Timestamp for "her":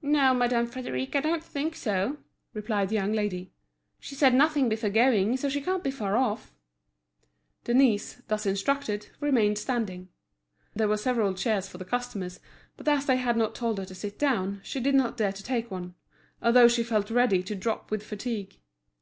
13.76-13.84